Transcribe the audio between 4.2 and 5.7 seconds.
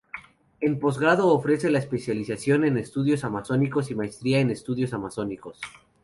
en Estudios Amazónicos.